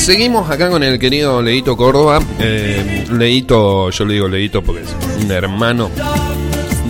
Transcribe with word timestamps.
Seguimos 0.00 0.50
acá 0.50 0.68
con 0.70 0.82
el 0.82 0.98
querido 0.98 1.42
Leito 1.42 1.76
Córdoba. 1.76 2.20
Eh, 2.38 3.04
Leito, 3.12 3.90
yo 3.90 4.04
le 4.04 4.14
digo 4.14 4.28
Leito 4.28 4.62
porque 4.62 4.82
es 4.82 4.88
un 5.24 5.30
hermano 5.30 5.90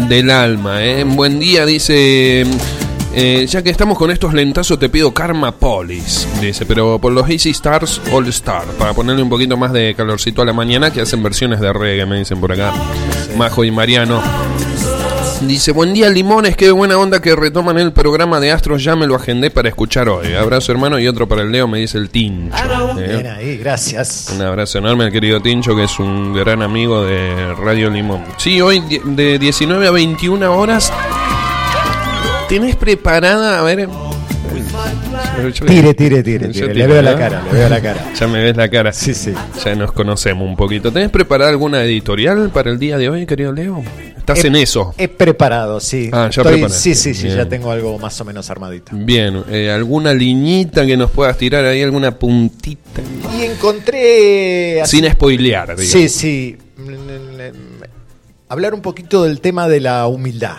del 0.09 0.31
alma. 0.31 0.83
¿eh? 0.85 1.05
Buen 1.05 1.39
día, 1.41 1.67
dice. 1.67 2.47
eh, 3.13 3.47
ya 3.49 3.63
que 3.63 3.71
estamos 3.71 3.99
con 3.99 4.11
estos 4.11 4.33
lentazos, 4.33 4.79
te 4.79 4.89
pido 4.89 5.13
Karma 5.13 5.53
Polis. 5.53 6.27
Dice, 6.41 6.65
pero 6.65 6.99
por 6.99 7.13
los 7.13 7.29
Easy 7.29 7.51
Stars 7.51 8.01
All 8.13 8.29
Star. 8.29 8.65
Para 8.79 8.95
ponerle 8.95 9.23
un 9.23 9.29
poquito 9.29 9.57
más 9.57 9.73
de 9.73 9.95
calorcito 9.95 10.41
a 10.43 10.45
la 10.45 10.53
mañana, 10.53 10.93
que 10.93 11.01
hacen 11.01 11.23
versiones 11.23 11.61
de 11.61 11.73
reggae, 11.73 12.07
me 12.07 12.19
dicen 12.19 12.41
por 12.41 12.53
acá. 12.53 12.73
Majo 13.37 13.65
y 13.65 13.71
Mariano. 13.71 14.23
Dice, 15.41 15.73
buen 15.73 15.95
día 15.95 16.09
Limones, 16.11 16.55
qué 16.55 16.71
buena 16.71 16.99
onda 16.99 17.21
que 17.23 17.35
retoman 17.35 17.79
el 17.79 17.93
programa 17.93 18.41
de 18.41 18.53
Astros, 18.53 18.85
ya 18.85 18.95
me 18.95 19.07
lo 19.07 19.15
agendé 19.17 19.51
para 19.51 19.69
escuchar 19.71 20.09
hoy. 20.09 20.35
Abrazo 20.35 20.71
hermano 20.71 20.99
y 20.99 21.09
otro 21.09 21.27
para 21.27 21.43
el 21.43 21.51
Leo, 21.51 21.67
me 21.67 21.79
dice 21.79 21.97
el 21.97 22.11
Tincho. 22.11 22.55
¿eh? 22.99 23.09
Bien 23.09 23.27
ahí, 23.27 23.57
gracias. 23.57 24.33
Un 24.35 24.43
abrazo 24.43 24.79
enorme 24.79 25.05
al 25.05 25.13
querido 25.13 25.41
Tincho, 25.41 25.75
que 25.75 25.85
es 25.85 25.99
un 25.99 26.35
gran 26.35 26.63
amigo 26.63 27.05
de 27.05 27.55
Radio 27.55 27.89
Limón. 27.91 28.23
Sí, 28.37 28.61
hoy 28.61 28.83
de 29.05 29.39
19 29.39 29.89
a 29.89 29.91
21 29.91 30.55
horas. 30.55 30.93
¿Tenés 32.49 32.77
preparada? 32.77 33.61
A 33.61 33.63
ver. 33.63 33.89
Tire, 35.67 35.95
tire, 35.95 36.23
tire. 36.23 36.49
Le 36.49 36.87
veo 36.87 37.01
la 37.01 37.17
cara, 37.17 37.43
le 37.51 37.59
veo 37.59 37.69
la 37.69 37.81
cara. 37.81 38.11
Ya 38.19 38.29
me 38.29 38.43
ves 38.43 38.57
la 38.57 38.69
cara. 38.69 38.93
Sí, 38.93 39.15
sí. 39.15 39.33
Ya 39.65 39.75
nos 39.75 39.93
conocemos 39.93 40.47
un 40.47 40.57
poquito. 40.57 40.93
¿Tenés 40.93 41.11
preparada 41.11 41.51
alguna 41.51 41.83
editorial 41.83 42.51
para 42.51 42.71
el 42.71 42.79
día 42.79 42.99
de 42.99 43.09
hoy, 43.09 43.25
querido 43.27 43.53
Leo? 43.53 43.83
Estás 44.21 44.45
He- 44.45 44.49
en 44.49 44.57
eso. 44.57 44.95
He 44.97 45.09
preparado, 45.09 45.81
sí. 45.81 46.09
Ah, 46.13 46.31
ya 46.31 46.43
Estoy- 46.43 46.69
sí, 46.71 46.95
sí, 46.95 47.15
sí, 47.15 47.25
Bien. 47.25 47.37
ya 47.39 47.49
tengo 47.49 47.71
algo 47.71 47.99
más 47.99 48.21
o 48.21 48.25
menos 48.25 48.49
armadito. 48.51 48.93
Bien, 48.95 49.43
eh, 49.51 49.71
¿alguna 49.71 50.15
liñita 50.15 50.87
que 50.87 50.97
nos 50.97 51.11
puedas 51.11 51.37
tirar 51.37 51.65
ahí? 51.65 51.83
¿Alguna 51.83 52.17
puntita? 52.19 53.01
Y 53.39 53.43
encontré... 53.45 54.81
así- 54.83 54.99
Sin 55.01 55.11
spoilear, 55.11 55.69
digamos. 55.77 55.87
Sí, 55.91 56.09
sí. 56.09 56.59
Hablar 58.49 58.75
un 58.75 58.83
poquito 58.83 59.25
del 59.25 59.41
tema 59.41 59.69
de 59.69 59.81
la 59.81 60.07
humildad. 60.07 60.57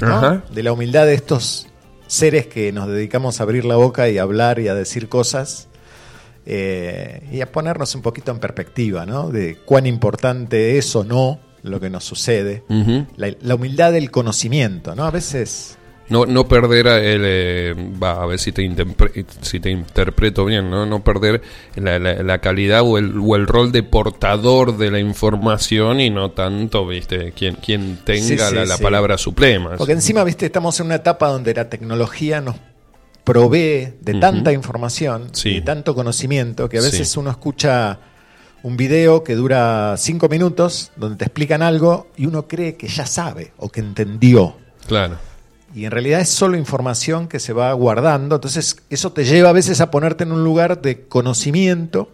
¿no? 0.00 0.08
Ajá. 0.16 0.42
De 0.52 0.62
la 0.62 0.72
humildad 0.72 1.06
de 1.06 1.14
estos 1.14 1.68
seres 2.06 2.46
que 2.46 2.70
nos 2.72 2.88
dedicamos 2.88 3.40
a 3.40 3.42
abrir 3.42 3.64
la 3.64 3.76
boca 3.76 4.08
y 4.08 4.18
a 4.18 4.22
hablar 4.22 4.58
y 4.58 4.68
a 4.68 4.74
decir 4.74 5.08
cosas. 5.08 5.68
eh, 6.48 7.22
y 7.32 7.40
a 7.40 7.50
ponernos 7.50 7.92
un 7.96 8.02
poquito 8.02 8.30
en 8.30 8.38
perspectiva, 8.38 9.04
¿no? 9.04 9.30
De 9.30 9.56
cuán 9.64 9.84
importante 9.84 10.78
es 10.78 10.94
o 10.94 11.02
no 11.02 11.40
lo 11.66 11.80
que 11.80 11.90
nos 11.90 12.04
sucede. 12.04 12.62
La, 13.16 13.32
la 13.40 13.54
humildad 13.54 13.92
del 13.92 14.10
conocimiento, 14.10 14.94
¿no? 14.94 15.04
A 15.04 15.10
veces... 15.10 15.78
No, 16.08 16.24
no 16.24 16.46
perder 16.46 16.86
el, 16.86 17.22
eh, 17.24 17.74
va 18.00 18.22
a 18.22 18.26
ver 18.26 18.38
si 18.38 18.52
te, 18.52 18.62
si 19.40 19.58
te 19.58 19.70
interpreto 19.70 20.44
bien, 20.44 20.70
no, 20.70 20.86
no 20.86 21.02
perder 21.02 21.42
la, 21.74 21.98
la- 21.98 22.22
la 22.22 22.38
calidad 22.40 22.82
o 22.84 22.96
el, 22.96 23.18
o 23.20 23.34
el 23.34 23.48
rol 23.48 23.72
de 23.72 23.82
portador 23.82 24.76
de 24.78 24.92
la 24.92 25.00
información 25.00 25.98
y 25.98 26.10
no 26.10 26.30
tanto, 26.30 26.86
viste, 26.86 27.32
quien, 27.32 27.56
quien 27.56 27.98
tenga 28.04 28.22
Sí, 28.22 28.38
sí, 28.38 28.54
la, 28.54 28.76
sí. 28.76 28.82
palabra 28.84 29.18
suprema. 29.18 29.74
Porque 29.76 29.94
encima, 29.94 30.22
viste, 30.22 30.46
estamos 30.46 30.78
en 30.78 30.86
una 30.86 30.94
etapa 30.94 31.26
donde 31.26 31.52
la 31.54 31.68
tecnología 31.68 32.40
nos 32.40 32.54
provee 33.24 33.94
de 34.00 34.14
tanta 34.20 34.52
información 34.52 35.30
y 35.44 35.60
tanto 35.62 35.94
conocimiento 35.96 36.68
que 36.68 36.78
a 36.78 36.82
veces 36.82 37.16
uno 37.16 37.30
escucha 37.30 37.98
un 38.66 38.76
video 38.76 39.22
que 39.22 39.36
dura 39.36 39.94
cinco 39.96 40.28
minutos 40.28 40.90
donde 40.96 41.16
te 41.16 41.24
explican 41.24 41.62
algo 41.62 42.08
y 42.16 42.26
uno 42.26 42.48
cree 42.48 42.74
que 42.74 42.88
ya 42.88 43.06
sabe 43.06 43.52
o 43.58 43.68
que 43.68 43.78
entendió. 43.78 44.56
Claro. 44.88 45.18
Y 45.72 45.84
en 45.84 45.92
realidad 45.92 46.20
es 46.20 46.30
solo 46.30 46.56
información 46.56 47.28
que 47.28 47.38
se 47.38 47.52
va 47.52 47.72
guardando. 47.74 48.34
Entonces 48.34 48.82
eso 48.90 49.12
te 49.12 49.24
lleva 49.24 49.50
a 49.50 49.52
veces 49.52 49.80
a 49.80 49.92
ponerte 49.92 50.24
en 50.24 50.32
un 50.32 50.42
lugar 50.42 50.82
de 50.82 51.06
conocimiento 51.06 52.10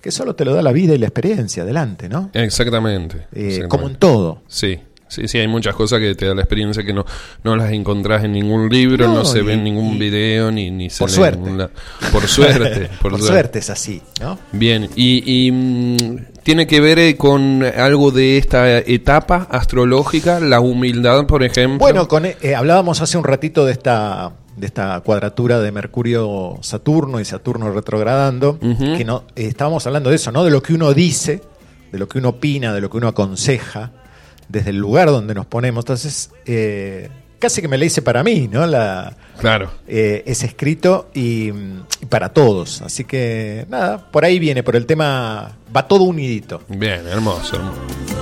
que 0.00 0.12
solo 0.12 0.36
te 0.36 0.44
lo 0.44 0.54
da 0.54 0.62
la 0.62 0.70
vida 0.70 0.94
y 0.94 0.98
la 0.98 1.06
experiencia 1.06 1.64
adelante, 1.64 2.08
¿no? 2.08 2.30
Exactamente. 2.32 3.16
Eh, 3.32 3.46
exactamente. 3.46 3.68
como 3.68 3.88
en 3.88 3.96
todo. 3.96 4.42
Sí, 4.46 4.78
sí, 5.08 5.28
sí, 5.28 5.38
hay 5.38 5.48
muchas 5.48 5.74
cosas 5.74 6.00
que 6.00 6.14
te 6.14 6.26
da 6.26 6.34
la 6.34 6.42
experiencia 6.42 6.82
que 6.84 6.92
no, 6.92 7.04
no 7.44 7.56
las 7.56 7.72
encontrás 7.72 8.24
en 8.24 8.32
ningún 8.32 8.68
libro, 8.68 9.06
no, 9.08 9.14
No, 9.14 9.24
se 9.24 9.42
ve 9.42 9.54
en 9.54 9.64
ningún 9.64 9.98
video, 9.98 10.50
ni, 10.50 10.70
ni 10.70 10.90
se 10.90 11.00
Por 11.00 11.10
lee 11.10 11.16
suerte. 11.16 11.50
lado. 11.50 11.70
Por 12.12 12.26
suerte. 12.28 12.90
Por, 13.00 13.20
suerte 13.20 13.58
es 13.58 13.70
así, 13.70 14.02
¿no? 14.20 14.38
Bien, 14.52 14.88
y, 14.94 15.46
y, 15.46 15.50
mm, 15.52 16.18
tiene 16.42 16.66
que 16.66 16.80
ver 16.80 16.98
eh, 16.98 17.16
con 17.16 17.62
algo 17.62 18.10
de 18.10 18.38
esta 18.38 18.78
etapa 18.78 19.46
astrológica, 19.50 20.40
la 20.40 20.60
humildad, 20.60 21.26
por 21.26 21.42
ejemplo. 21.42 21.78
Bueno, 21.78 22.08
con, 22.08 22.26
eh, 22.26 22.36
hablábamos 22.56 23.00
hace 23.00 23.18
un 23.18 23.24
ratito 23.24 23.66
de 23.66 23.72
esta, 23.72 24.32
de 24.56 24.66
esta 24.66 25.00
cuadratura 25.00 25.60
de 25.60 25.72
Mercurio-Saturno 25.72 27.20
y 27.20 27.24
Saturno 27.24 27.70
retrogradando, 27.70 28.58
que 28.58 29.04
no, 29.04 29.24
eh, 29.36 29.46
estábamos 29.46 29.86
hablando 29.86 30.10
de 30.10 30.16
eso, 30.16 30.32
¿no? 30.32 30.44
De 30.44 30.50
lo 30.50 30.62
que 30.62 30.74
uno 30.74 30.92
dice, 30.94 31.42
de 31.92 31.98
lo 31.98 32.08
que 32.08 32.18
uno 32.18 32.30
opina, 32.30 32.72
de 32.72 32.80
lo 32.80 32.90
que 32.90 32.96
uno 32.96 33.08
aconseja, 33.08 33.92
desde 34.48 34.70
el 34.70 34.76
lugar 34.78 35.08
donde 35.08 35.34
nos 35.34 35.46
ponemos. 35.46 35.82
Entonces, 35.84 36.30
eh, 36.46 37.08
casi 37.38 37.60
que 37.62 37.68
me 37.68 37.78
la 37.78 37.84
hice 37.84 38.02
para 38.02 38.22
mí, 38.22 38.48
¿no? 38.50 38.66
La, 38.66 39.16
claro. 39.38 39.70
eh, 39.86 40.22
ese 40.26 40.46
escrito 40.46 41.08
y, 41.14 41.48
y 42.00 42.06
para 42.08 42.30
todos. 42.30 42.82
Así 42.82 43.04
que, 43.04 43.66
nada, 43.68 44.10
por 44.10 44.24
ahí 44.24 44.38
viene, 44.38 44.62
por 44.62 44.76
el 44.76 44.86
tema, 44.86 45.52
va 45.74 45.86
todo 45.86 46.04
unidito. 46.04 46.62
Bien, 46.68 47.06
hermoso, 47.06 47.56
hermoso. 47.56 48.17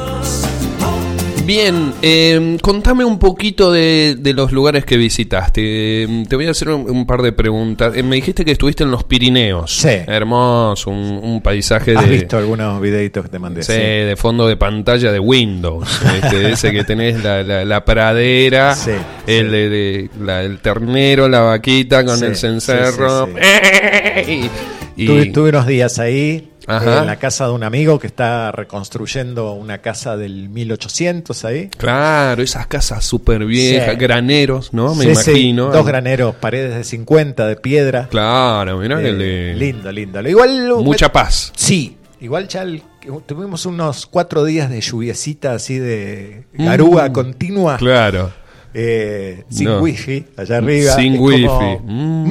Bien, 1.46 1.94
eh, 2.02 2.56
contame 2.60 3.04
un 3.04 3.20
poquito 3.20 3.70
de, 3.70 4.16
de 4.18 4.34
los 4.34 4.50
lugares 4.50 4.84
que 4.84 4.96
visitaste. 4.96 6.02
Eh, 6.02 6.24
te 6.28 6.34
voy 6.34 6.46
a 6.48 6.50
hacer 6.50 6.70
un, 6.70 6.90
un 6.90 7.06
par 7.06 7.22
de 7.22 7.30
preguntas. 7.32 7.94
Eh, 7.96 8.02
me 8.02 8.16
dijiste 8.16 8.44
que 8.44 8.50
estuviste 8.50 8.82
en 8.82 8.90
los 8.90 9.04
Pirineos. 9.04 9.70
Sí. 9.76 9.90
Hermoso, 10.08 10.90
un, 10.90 11.20
un 11.22 11.40
paisaje 11.42 11.94
¿Has 11.96 12.04
de... 12.04 12.10
visto 12.10 12.36
algunos 12.36 12.80
videitos 12.80 13.24
que 13.24 13.30
te 13.30 13.38
mandé? 13.38 13.62
Sí, 13.62 13.72
de 13.74 14.16
fondo 14.18 14.48
de 14.48 14.56
pantalla 14.56 15.12
de 15.12 15.20
Windows. 15.20 15.88
este, 16.20 16.50
ese 16.52 16.72
que 16.72 16.82
tenés 16.82 17.22
la, 17.22 17.44
la- 17.44 17.64
la 17.64 17.84
pradera, 17.84 18.74
Sí, 18.74 18.90
el, 19.28 20.10
la- 20.24 20.48
ternero, 20.60 21.28
la 21.28 21.40
vaquita 21.42 22.04
con 22.04 22.22
el 22.24 22.34
cencerro. 22.34 23.26
sí, 23.26 24.32
Y- 24.32 24.50
y- 25.04 25.06
Tuve, 25.06 25.26
tuve 25.26 25.48
unos 25.50 25.66
días 25.68 25.98
ahí 26.00 26.48
Ajá. 26.66 26.96
eh, 26.96 26.98
en 26.98 27.06
la 27.06 27.16
casa 27.16 27.46
de 27.46 27.52
un 27.52 27.62
amigo 27.64 27.98
que 27.98 28.06
está 28.06 28.50
reconstruyendo 28.52 29.52
una 29.52 29.78
casa 29.78 30.16
del 30.16 30.48
1800 30.48 31.44
ahí. 31.44 31.68
Claro, 31.76 32.42
esas 32.42 32.66
casas 32.66 33.04
súper 33.04 33.44
viejas, 33.44 33.90
Sí. 33.94 33.96
graneros, 34.00 34.72
¿no? 34.72 34.94
Me 34.94 35.04
Sí, 35.04 35.14
sí, 35.14 35.30
imagino. 35.30 35.70
dos 35.70 35.86
graneros, 35.86 36.34
paredes 36.36 36.74
de 36.74 36.84
50 36.84 37.46
de 37.46 37.56
piedra. 37.56 38.08
Claro, 38.10 38.80
que 38.80 38.86
Eh, 38.86 39.12
le- 39.12 39.54
Lindo, 39.54 39.92
lindo. 39.92 40.20
Igual 40.28 40.74
Mucha 40.82 41.12
paz. 41.12 41.52
Sí, 41.56 41.96
igual 42.20 42.48
ya 42.48 42.62
el- 42.62 42.82
tuvimos 43.26 43.66
unos 43.66 44.06
cuatro 44.06 44.44
días 44.44 44.68
de 44.68 44.80
lluviecita 44.80 45.52
así 45.54 45.78
de 45.78 46.44
garúa 46.54 47.08
Mm. 47.08 47.12
continua. 47.12 47.76
Claro. 47.76 48.32
Eh, 48.78 49.44
sin 49.48 49.64
No. 49.68 49.80
wifi 49.80 50.22
allá 50.36 50.58
arriba. 50.58 50.92
Sin 50.94 51.14
Es 51.14 51.18
como, 51.18 51.28
wifi. 51.30 51.82
mm, 51.84 52.26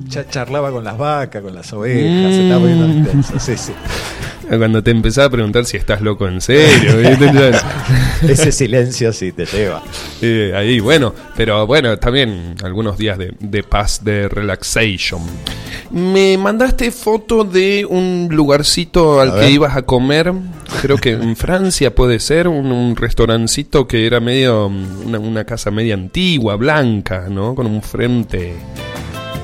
Mm. 0.00 0.08
ya 0.08 0.26
charlaba 0.28 0.70
con 0.72 0.82
las 0.82 0.96
vacas, 0.96 1.42
con 1.42 1.54
las 1.54 1.70
ovejas, 1.74 2.30
Mm. 2.32 2.34
se 2.34 2.42
estaba 2.44 2.60
poniendo 2.60 2.86
intenso. 2.86 3.38
Sí, 3.38 3.56
sí. 3.56 3.72
Cuando 4.48 4.82
te 4.82 4.90
empezaba 4.90 5.26
a 5.28 5.30
preguntar 5.30 5.64
si 5.64 5.76
estás 5.76 6.00
loco 6.00 6.26
en 6.26 6.40
serio. 6.40 6.98
Ese 8.28 8.50
silencio 8.50 9.12
sí 9.12 9.30
te 9.32 9.44
lleva. 9.46 9.82
Eh, 10.22 10.52
ahí, 10.54 10.80
bueno, 10.80 11.14
pero 11.36 11.66
bueno, 11.66 11.96
también 11.98 12.54
algunos 12.62 12.98
días 12.98 13.16
de, 13.16 13.32
de 13.40 13.62
paz, 13.62 14.04
de 14.04 14.28
relaxation. 14.28 15.22
Me 15.90 16.38
mandaste 16.38 16.92
foto 16.92 17.42
de 17.42 17.84
un 17.84 18.28
lugarcito 18.30 19.20
al 19.20 19.30
A 19.30 19.34
que 19.34 19.40
ver. 19.40 19.50
ibas 19.50 19.76
a 19.76 19.82
comer, 19.82 20.32
creo 20.82 20.96
que 20.98 21.10
en 21.10 21.34
Francia 21.34 21.92
puede 21.94 22.20
ser, 22.20 22.46
un, 22.46 22.70
un 22.70 22.94
restaurancito 22.94 23.88
que 23.88 24.06
era 24.06 24.20
medio, 24.20 24.66
una, 24.68 25.18
una 25.18 25.44
casa 25.44 25.72
media 25.72 25.94
antigua, 25.94 26.54
blanca, 26.54 27.26
¿no? 27.28 27.56
Con 27.56 27.66
un 27.66 27.82
frente... 27.82 28.54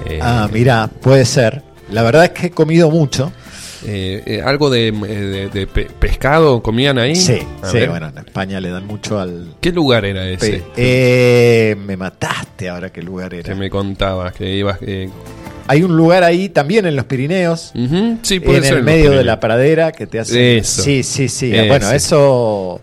eh, 0.08 0.18
Ah, 0.22 0.48
mira, 0.52 0.88
puede 1.00 1.24
ser. 1.24 1.62
La 1.90 2.04
verdad 2.04 2.24
es 2.26 2.30
que 2.30 2.46
he 2.46 2.50
comido 2.52 2.90
mucho. 2.92 3.32
eh, 3.84 4.22
eh, 4.26 4.42
algo 4.42 4.70
de, 4.70 4.88
eh, 4.88 4.92
de- 4.92 5.48
de 5.48 5.66
pe- 5.66 5.88
pescado 5.98 6.62
comían 6.62 6.98
ahí. 6.98 7.16
Sí, 7.16 7.38
sí, 7.64 7.86
bueno, 7.88 8.06
en 8.08 8.18
España 8.18 8.60
le 8.60 8.70
dan 8.70 8.86
mucho 8.86 9.18
al... 9.18 9.54
¿Qué 9.60 9.72
lugar 9.72 10.04
era 10.04 10.28
ese? 10.28 10.62
Eh, 10.76 11.76
me 11.84 11.96
mataste 11.96 12.68
ahora 12.68 12.90
qué 12.92 13.02
lugar 13.02 13.30
que 13.30 13.40
era. 13.40 13.54
me 13.56 13.68
contabas 13.68 14.32
que 14.32 14.54
ibas... 14.54 14.78
Hay 15.68 15.82
un 15.82 15.96
lugar 15.96 16.24
ahí 16.24 16.48
también 16.48 16.86
en 16.86 16.96
los 16.96 17.04
Pirineos, 17.06 17.72
sí, 18.22 18.40
puede 18.40 18.58
en 18.58 18.64
ser 18.64 18.78
el 18.78 18.82
medio 18.84 19.10
de 19.12 19.24
la 19.24 19.40
pradera 19.40 19.92
que 19.92 20.06
te 20.06 20.20
hace... 20.20 20.58
Eso. 20.58 20.82
Sí, 20.82 21.02
sí, 21.02 21.28
sí. 21.28 21.52
Bueno, 21.68 21.90
eso 21.90 22.80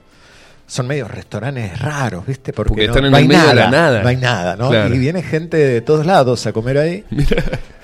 son 0.66 0.88
medios 0.88 1.10
restaurantes 1.12 1.80
raros, 1.80 2.26
¿viste? 2.26 2.52
Porque, 2.52 2.70
Porque 2.70 2.88
no, 2.88 2.94
están 2.94 3.06
en 3.06 3.12
no 3.12 3.18
el 3.18 3.24
hay 3.24 3.28
medio 3.28 3.42
de 3.42 3.48
nada, 3.48 3.66
la 3.66 3.72
nada. 3.72 4.02
No 4.02 4.10
hay 4.10 4.18
nada, 4.18 4.56
¿no? 4.56 4.70
Claro. 4.70 4.96
Y 4.96 4.98
viene 4.98 5.22
gente 5.22 5.58
de 5.58 5.82
todos 5.82 6.06
lados 6.06 6.46
a 6.48 6.54
comer 6.54 6.78
ahí. 6.78 7.04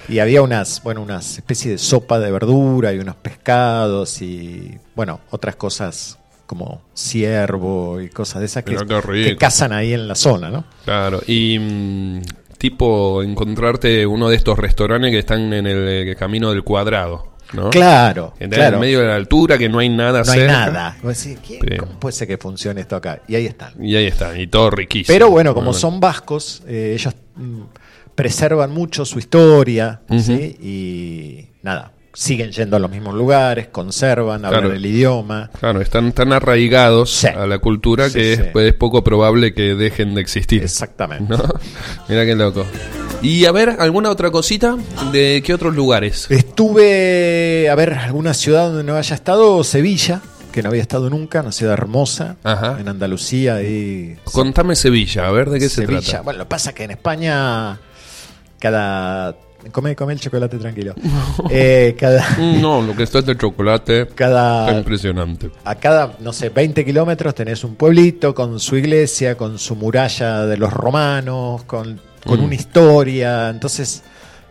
Y 0.10 0.18
había 0.18 0.42
unas, 0.42 0.82
bueno, 0.82 1.04
unas 1.04 1.38
especie 1.38 1.70
de 1.70 1.78
sopa 1.78 2.20
de 2.20 2.32
verdura 2.32 2.92
y 2.94 2.98
unos 2.98 3.16
pescados 3.16 4.24
y, 4.24 4.76
bueno, 4.96 5.20
otras 5.30 5.56
cosas 5.56 6.18
como 6.48 6.82
ciervo 6.96 8.02
y 8.02 8.10
cosas 8.10 8.40
de 8.40 8.48
esas 8.48 8.64
que, 8.64 8.76
que 8.76 9.38
cazan 9.38 9.72
ahí 9.72 9.94
en 9.94 10.08
la 10.08 10.16
zona, 10.16 10.50
¿no? 10.50 10.66
Claro, 10.84 11.22
y 11.28 11.60
mm, 11.60 12.22
tipo 12.60 13.24
encontrarte 13.24 14.06
uno 14.06 14.30
de 14.30 14.36
estos 14.36 14.60
restaurantes 14.60 15.10
que 15.10 15.18
están 15.20 15.52
en 15.54 15.66
el 15.66 15.88
eh, 16.10 16.16
camino 16.16 16.52
del 16.52 16.64
cuadrado. 16.64 17.28
¿no? 17.54 17.72
Claro, 17.72 18.36
claro. 18.38 18.76
en 18.76 18.80
medio 18.82 19.00
de 19.00 19.08
la 19.08 19.16
altura, 19.16 19.58
que 19.58 19.68
no 19.70 19.80
hay 19.80 19.90
nada 19.90 20.22
no 20.24 20.32
hay 20.32 20.40
cerca. 20.42 20.54
nada. 20.54 20.98
Vos 21.04 21.24
decís, 21.24 21.40
¿quién- 21.46 21.60
Pero- 21.62 21.88
¿Cómo 21.88 22.00
puede 22.00 22.14
ser 22.14 22.28
que 22.28 22.38
funcione 22.38 22.82
esto 22.82 22.96
acá? 22.96 23.22
Y 23.28 23.34
ahí 23.34 23.48
están. 23.48 23.74
Y 23.84 23.96
ahí 23.96 24.06
está, 24.06 24.38
y 24.38 24.46
todo 24.46 24.70
riquísimo. 24.70 25.16
Pero 25.16 25.32
bueno, 25.32 25.56
como 25.56 25.74
son 25.74 26.00
vascos, 26.00 26.62
eh, 26.68 26.92
ellos 26.94 27.16
mm, 27.36 27.62
preservan 28.14 28.70
mucho 28.72 29.04
su 29.04 29.18
historia. 29.18 30.02
Y 30.10 31.48
nada, 31.64 31.94
siguen 32.14 32.52
yendo 32.52 32.76
a 32.76 32.80
los 32.80 32.90
mismos 32.92 33.14
lugares, 33.16 33.68
conservan, 33.68 34.44
hablan 34.46 34.62
Claro. 34.62 34.76
el 34.76 34.86
idioma. 34.86 35.50
Claro, 35.60 35.82
están 35.82 36.12
tan 36.12 36.34
arraigados 36.34 37.12
Sí. 37.12 37.28
a 37.28 37.46
la 37.48 37.60
cultura 37.60 38.08
Sí, 38.10 38.14
que 38.20 38.36
sí. 38.36 38.42
Es, 38.42 38.48
pues, 38.50 38.68
es 38.70 38.74
poco 38.74 39.04
probable 39.04 39.54
que 39.54 39.76
dejen 39.76 40.16
de 40.16 40.22
existir. 40.22 40.64
Exactamente. 40.64 41.26
¿No? 41.30 41.38
Mira 42.10 42.26
qué 42.26 42.36
loco. 42.36 42.66
Y 43.22 43.46
a 43.46 43.52
ver, 43.52 43.76
¿alguna 43.80 44.10
otra 44.10 44.32
cosita? 44.32 44.78
¿De 45.12 45.42
qué 45.46 45.54
otros 45.54 45.76
lugares? 45.76 46.28
Estuve 46.30 47.70
a 47.70 47.76
ver 47.76 47.94
alguna 47.94 48.34
ciudad 48.34 48.68
donde 48.70 48.84
no 48.84 48.96
haya 48.96 49.14
estado, 49.16 49.64
Sevilla, 49.64 50.22
que 50.54 50.64
no 50.64 50.70
había 50.70 50.82
estado 50.82 51.10
nunca, 51.10 51.42
una 51.42 51.52
ciudad 51.52 51.74
hermosa, 51.74 52.38
Ajá. 52.44 52.78
en 52.80 52.88
Andalucía 52.88 53.62
y 53.62 54.18
Contame 54.24 54.76
Sevilla, 54.76 55.28
a 55.28 55.32
ver 55.32 55.50
de 55.50 55.60
qué 55.60 55.68
se 55.70 55.82
Sevilla. 55.82 56.00
trata. 56.02 56.22
Bueno, 56.22 56.40
lo 56.40 56.46
que 56.46 56.50
pasa 56.50 56.70
es 56.70 56.76
que 56.78 56.84
en 56.86 56.92
España 56.92 57.78
cada 58.60 59.36
come, 59.72 59.96
come 59.96 60.14
el 60.14 60.20
chocolate 60.20 60.58
tranquilo. 60.58 60.94
Eh, 61.50 61.96
cada 62.00 62.24
Mm, 62.38 62.62
No, 62.62 62.82
lo 62.82 62.96
que 62.96 63.04
está 63.04 63.20
es 63.20 63.26
de 63.26 63.38
chocolate. 63.38 64.02
Está 64.02 64.16
cada 64.16 64.78
impresionante. 64.78 65.50
a 65.64 65.76
cada, 65.76 66.14
no 66.20 66.34
sé, 66.34 66.50
20 66.50 66.84
kilómetros 66.86 67.34
tenés 67.36 67.64
un 67.64 67.76
pueblito 67.76 68.34
con 68.36 68.60
su 68.60 68.76
iglesia, 68.76 69.36
con 69.36 69.58
su 69.60 69.76
muralla 69.76 70.46
de 70.46 70.58
los 70.58 70.72
romanos, 70.74 71.64
con, 71.64 72.00
con 72.26 72.40
Mm. 72.40 72.44
una 72.44 72.56
historia. 72.56 73.50
Entonces, 73.50 74.04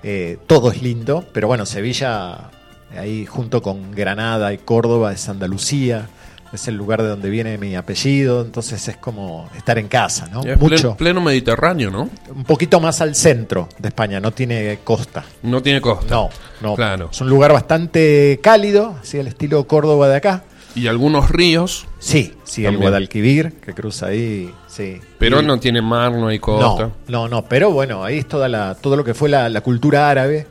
eh, 0.03 0.39
todo 0.47 0.71
es 0.73 0.83
lindo. 0.83 1.25
Pero 1.33 1.49
bueno, 1.49 1.67
Sevilla, 1.67 2.51
ahí 2.97 3.27
junto 3.27 3.61
con 3.63 3.91
Granada 3.93 4.53
y 4.53 4.59
Córdoba, 4.59 5.13
es 5.13 5.29
Andalucía. 5.29 6.09
Es 6.53 6.67
el 6.69 6.77
lugar 6.77 7.03
de 7.03 7.09
donde 7.09 7.29
viene 7.31 7.59
mi 7.59 7.77
apellido. 7.77 8.41
Entonces 8.43 8.87
es 8.89 8.97
como 8.97 9.49
estar 9.57 9.79
en 9.79 9.89
casa, 9.89 10.29
¿no? 10.33 10.43
Es 10.43 10.59
Mucho. 10.59 10.97
pleno 10.97 11.21
Mediterráneo, 11.21 11.91
¿no? 11.91 12.09
Un 12.35 12.45
poquito 12.45 12.81
más 12.81 13.01
al 13.01 13.15
centro 13.15 13.69
de 13.79 13.89
España, 13.89 14.19
no 14.21 14.31
tiene 14.33 14.79
costa. 14.85 15.25
No 15.43 15.63
tiene 15.63 15.81
costa. 15.81 16.07
No, 16.15 16.31
no. 16.63 16.75
Claro. 16.75 17.11
Es 17.13 17.21
un 17.21 17.29
lugar 17.29 17.53
bastante 17.53 18.41
cálido, 18.43 18.97
así 19.01 19.19
al 19.19 19.27
estilo 19.27 19.67
Córdoba 19.67 20.09
de 20.09 20.17
acá. 20.17 20.45
Y 20.75 20.87
algunos 20.87 21.31
ríos, 21.31 21.87
Sí, 21.99 22.35
sí, 22.45 22.61
el 22.61 22.67
También. 22.67 22.83
Guadalquivir, 22.83 23.53
que 23.55 23.75
cruza 23.75 24.07
ahí, 24.07 24.55
sí. 24.69 25.01
pero 25.19 25.43
Y- 25.43 25.45
no 25.47 25.59
tiene 25.59 25.83
mar, 25.83 26.13
no 26.13 26.29
hay 26.29 26.39
costa. 26.39 26.85
No, 26.85 26.93
no, 27.09 27.29
no, 27.29 27.45
pero 27.47 27.73
bueno, 27.73 28.05
ahí 28.05 28.19
es 28.19 28.29
toda 28.29 28.49
la, 28.49 28.77
todo 28.77 28.95
lo 28.97 29.03
que 29.03 29.13
fue 29.15 29.29
la, 29.29 29.49
la 29.49 29.61
cultura 29.63 30.09
árabe. 30.09 30.47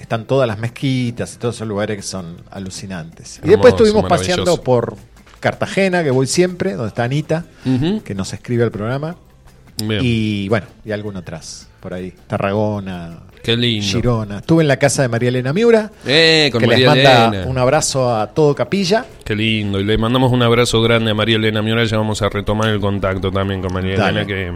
Están 0.00 0.24
todas 0.24 0.48
las 0.48 0.58
mezquitas 0.58 1.34
y 1.34 1.36
todos 1.38 1.54
esos 1.56 1.68
lugares 1.68 1.96
que 1.98 2.02
son 2.02 2.38
alucinantes. 2.50 3.40
y 3.44 3.48
después 3.48 3.74
estuvimos 3.74 4.06
paseando 4.08 4.60
por 4.62 4.96
Cartagena, 5.40 6.04
que 6.04 6.10
voy 6.10 6.26
siempre, 6.26 6.72
donde 6.74 6.88
está 6.88 7.04
Anita, 7.04 7.44
que 8.04 8.14
nos 8.14 8.32
escribe 8.32 8.64
el 8.64 8.70
programa. 8.70 9.16
Bien. 9.82 10.00
Y 10.04 10.48
bueno, 10.48 10.66
y 10.84 10.92
alguno 10.92 11.20
atrás, 11.20 11.68
por 11.80 11.94
ahí. 11.94 12.12
Tarragona, 12.26 13.20
Qué 13.42 13.56
lindo. 13.56 13.86
Girona. 13.86 14.38
Estuve 14.40 14.62
en 14.62 14.68
la 14.68 14.76
casa 14.76 15.00
de 15.00 15.08
María 15.08 15.30
Elena 15.30 15.54
Miura, 15.54 15.90
Eh, 16.04 16.50
con 16.52 16.60
que 16.60 16.66
María 16.66 16.94
les 16.94 17.04
manda 17.04 17.28
Elena. 17.28 17.46
un 17.50 17.56
abrazo 17.56 18.14
a 18.14 18.26
todo 18.26 18.54
Capilla. 18.54 19.06
Qué 19.24 19.34
lindo. 19.34 19.80
Y 19.80 19.84
le 19.84 19.96
mandamos 19.96 20.30
un 20.30 20.42
abrazo 20.42 20.82
grande 20.82 21.12
a 21.12 21.14
María 21.14 21.36
Elena 21.36 21.62
Miura. 21.62 21.82
Ya 21.84 21.96
vamos 21.96 22.20
a 22.20 22.28
retomar 22.28 22.68
el 22.68 22.80
contacto 22.80 23.32
también 23.32 23.62
con 23.62 23.72
María 23.72 23.96
Dale. 23.96 24.20
Elena, 24.20 24.26
que 24.26 24.52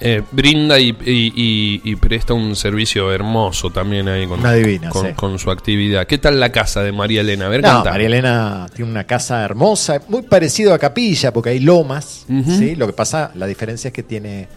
eh, 0.00 0.22
brinda 0.30 0.78
y, 0.78 0.90
y- 0.90 1.32
y- 1.34 1.80
y 1.84 1.96
presta 1.96 2.34
un 2.34 2.54
servicio 2.54 3.12
hermoso 3.12 3.70
también 3.70 4.08
ahí 4.08 4.26
con, 4.26 4.42
divina, 4.42 4.90
con, 4.90 5.06
sí. 5.06 5.12
con 5.14 5.38
su 5.38 5.50
actividad. 5.50 6.06
¿Qué 6.06 6.18
tal 6.18 6.38
la 6.38 6.50
casa 6.50 6.82
de 6.82 6.92
María 6.92 7.22
Elena? 7.22 7.46
A 7.46 7.48
ver, 7.48 7.62
No. 7.62 7.82
María 7.84 8.06
Elena 8.06 8.66
tiene 8.74 8.90
una 8.90 9.04
casa 9.04 9.42
hermosa, 9.44 10.00
muy 10.08 10.22
parecido 10.22 10.74
a 10.74 10.78
Capilla, 10.78 11.32
porque 11.32 11.50
hay 11.50 11.60
lomas. 11.60 12.26
¿sí? 12.46 12.74
Lo 12.76 12.86
que 12.86 12.92
pasa, 12.92 13.30
la 13.34 13.46
diferencia 13.46 13.88
es 13.88 13.94
que 13.94 14.02
tiene 14.02 14.48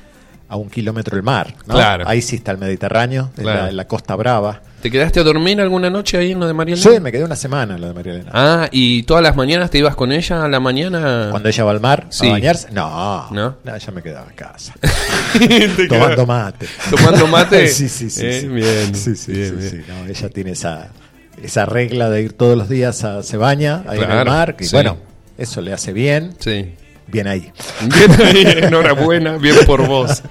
a 0.49 0.55
un 0.57 0.69
kilómetro 0.69 1.15
el 1.15 1.23
mar, 1.23 1.53
¿no? 1.67 1.75
Claro. 1.75 2.05
Ahí 2.07 2.21
sí 2.21 2.35
está 2.37 2.51
el 2.51 2.57
Mediterráneo, 2.57 3.29
en 3.37 3.43
Claro. 3.43 3.61
la, 3.63 3.69
en 3.69 3.77
la 3.77 3.87
Costa 3.87 4.15
Brava. 4.15 4.61
¿Te 4.81 4.89
quedaste 4.89 5.19
a 5.19 5.23
dormir 5.23 5.59
alguna 5.61 5.89
noche 5.89 6.17
ahí 6.17 6.31
en 6.31 6.39
lo 6.39 6.47
de 6.47 6.53
María 6.53 6.73
Elena? 6.75 6.91
Sí, 6.91 6.99
me 7.01 7.11
quedé 7.11 7.23
una 7.25 7.35
semana 7.35 7.75
en 7.75 7.81
lo 7.81 7.87
de 7.87 7.93
María 7.93 8.13
Elena. 8.13 8.31
Ah, 8.33 8.67
¿y 8.71 9.03
todas 9.03 9.21
las 9.21 9.35
mañanas 9.35 9.69
te 9.69 9.77
ibas 9.77 9.95
con 9.95 10.11
ella 10.11 10.45
a 10.45 10.47
la 10.47 10.59
mañana? 10.59 11.27
Cuando 11.31 11.49
ella 11.49 11.63
va 11.65 11.71
al 11.71 11.81
mar 11.81 12.07
Sí. 12.09 12.27
a 12.27 12.31
bañarse, 12.31 12.71
no, 12.71 13.29
¿No? 13.31 13.57
no, 13.63 13.75
ella 13.75 13.91
me 13.93 14.01
quedaba 14.01 14.27
en 14.29 14.35
casa, 14.35 14.73
tomando 15.89 16.25
mate. 16.25 16.65
Tomando 16.89 17.27
mate. 17.27 17.67
sí, 17.69 17.89
sí, 17.89 18.09
sí. 18.09 18.25
Eh, 18.25 18.41
sí. 18.41 18.47
bien. 18.47 18.95
Sí, 18.95 19.15
sí, 19.15 19.31
bien, 19.33 19.49
sí, 19.49 19.55
bien. 19.55 19.69
sí, 19.69 19.81
no, 19.87 20.05
ella 20.09 20.29
tiene 20.29 20.51
esa, 20.51 20.87
esa 21.43 21.65
regla 21.65 22.09
de 22.09 22.21
ir 22.23 22.33
todos 22.33 22.57
los 22.57 22.69
días 22.69 23.03
a 23.03 23.21
se 23.23 23.37
baña 23.37 23.83
ahí 23.87 23.97
en 23.97 24.03
el 24.05 24.09
Claro, 24.09 24.31
mar, 24.31 24.55
y 24.59 24.63
sí. 24.63 24.75
bueno, 24.75 24.97
eso 25.37 25.61
le 25.61 25.73
hace 25.73 25.93
bien, 25.93 26.35
Sí. 26.39 26.73
Bien 27.11 27.27
ahí. 27.27 27.51
Bien 27.81 28.21
ahí, 28.21 28.43
enhorabuena, 28.63 29.37
bien 29.37 29.55
por 29.65 29.87
vos. 29.87 30.21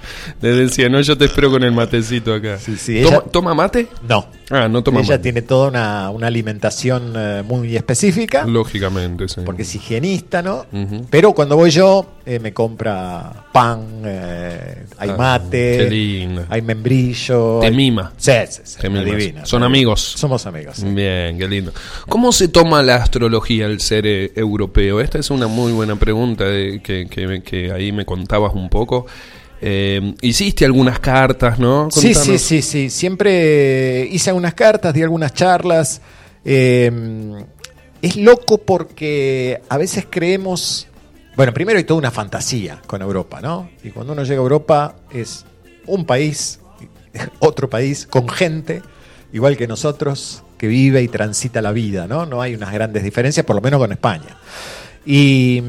Le 0.41 0.49
decía, 0.51 0.87
no, 0.89 1.01
yo 1.01 1.17
te 1.17 1.25
espero 1.25 1.49
con 1.51 1.63
el 1.63 1.71
matecito 1.71 2.33
acá. 2.33 2.57
Sí, 2.59 2.75
sí, 2.77 3.01
¿Toma, 3.01 3.17
ella- 3.17 3.25
toma 3.31 3.53
mate? 3.53 3.87
No, 4.07 4.27
Ah, 4.51 4.67
no 4.67 4.81
toma 4.83 5.01
ella 5.01 5.21
tiene 5.21 5.41
toda 5.43 5.67
una, 5.69 6.09
una 6.09 6.27
alimentación 6.27 7.13
eh, 7.15 7.43
muy 7.45 7.75
específica, 7.75 8.45
Lógicamente, 8.45 9.27
sí. 9.27 9.41
porque 9.45 9.61
es 9.61 9.75
higienista, 9.75 10.41
¿no? 10.41 10.65
Pero 11.09 11.33
cuando 11.33 11.55
voy 11.55 11.69
yo, 11.69 12.13
eh, 12.25 12.39
me 12.39 12.51
compra 12.53 13.45
pan, 13.53 14.01
eh, 14.05 14.85
hay 14.97 15.09
Ah, 15.11 15.15
mate, 15.17 16.45
hay 16.49 16.61
membrillo. 16.63 17.59
Te 17.61 17.67
hay- 17.67 17.75
mima. 17.75 18.11
Sí, 18.17 18.31
sí, 18.49 18.61
sí, 18.63 18.77
Te 18.79 18.89
divina. 18.89 19.45
Son 19.45 19.61
amigos. 19.63 20.01
Somos 20.01 20.45
amigos. 20.47 20.77
sí. 20.77 20.85
Bien, 20.87 21.37
qué 21.37 21.47
lindo. 21.47 21.71
¿Cómo 22.07 22.31
se 22.31 22.47
toma 22.47 22.81
la 22.81 22.95
astrología 22.95 23.65
al 23.67 23.79
ser 23.79 24.07
eh, 24.07 24.31
europeo? 24.35 24.99
Esta 24.99 25.19
es 25.19 25.29
una 25.29 25.47
muy 25.47 25.71
buena 25.73 25.95
pregunta 25.95 26.45
de- 26.45 26.81
que, 26.81 27.07
que- 27.07 27.41
que 27.43 27.71
ahí 27.71 27.91
me 27.91 28.05
contabas 28.05 28.53
un 28.55 28.69
poco. 28.69 29.05
Eh, 29.61 30.15
hiciste 30.21 30.65
algunas 30.65 30.99
cartas, 30.99 31.59
¿no? 31.59 31.89
Sí, 31.91 32.13
sí, 32.13 32.37
sí, 32.37 32.61
sí. 32.61 32.89
Siempre 32.89 34.07
hice 34.11 34.29
algunas 34.29 34.53
cartas, 34.53 34.93
di 34.93 35.01
algunas 35.01 35.33
charlas. 35.33 36.01
Eh, 36.45 36.91
es 38.01 38.15
loco 38.15 38.59
porque 38.59 39.61
a 39.69 39.77
veces 39.77 40.07
creemos. 40.09 40.87
Bueno, 41.35 41.53
primero 41.53 41.77
hay 41.77 41.83
toda 41.83 41.97
una 41.97 42.11
fantasía 42.11 42.81
con 42.85 43.01
Europa, 43.01 43.41
¿no? 43.41 43.69
Y 43.83 43.89
cuando 43.89 44.13
uno 44.13 44.23
llega 44.23 44.39
a 44.39 44.43
Europa 44.43 44.95
es 45.11 45.45
un 45.85 46.05
país, 46.05 46.59
otro 47.39 47.69
país, 47.69 48.05
con 48.07 48.27
gente, 48.29 48.81
igual 49.33 49.57
que 49.57 49.67
nosotros, 49.67 50.43
que 50.57 50.67
vive 50.67 51.01
y 51.01 51.07
transita 51.07 51.61
la 51.61 51.71
vida, 51.71 52.07
¿no? 52.07 52.25
No 52.25 52.41
hay 52.41 52.55
unas 52.55 52.73
grandes 52.73 53.03
diferencias, 53.03 53.45
por 53.45 53.55
lo 53.55 53.61
menos 53.61 53.79
con 53.79 53.91
España. 53.91 54.37
Y 55.05 55.63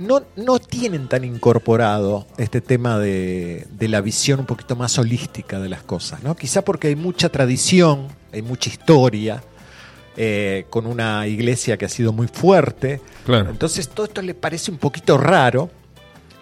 no, 0.00 0.22
no 0.34 0.58
tienen 0.58 1.08
tan 1.08 1.24
incorporado 1.24 2.26
este 2.38 2.60
tema 2.60 2.98
de, 2.98 3.66
de 3.70 3.88
la 3.88 4.00
visión 4.00 4.40
un 4.40 4.46
poquito 4.46 4.74
más 4.74 4.98
holística 4.98 5.60
de 5.60 5.68
las 5.68 5.82
cosas, 5.82 6.22
¿no? 6.22 6.34
Quizá 6.34 6.62
porque 6.62 6.88
hay 6.88 6.96
mucha 6.96 7.28
tradición, 7.28 8.08
hay 8.32 8.42
mucha 8.42 8.70
historia, 8.70 9.42
eh, 10.16 10.66
con 10.70 10.86
una 10.86 11.26
iglesia 11.26 11.76
que 11.76 11.84
ha 11.84 11.88
sido 11.88 12.12
muy 12.12 12.26
fuerte. 12.26 13.00
Claro. 13.24 13.50
Entonces 13.50 13.88
todo 13.88 14.06
esto 14.06 14.22
le 14.22 14.34
parece 14.34 14.70
un 14.70 14.78
poquito 14.78 15.16
raro. 15.16 15.70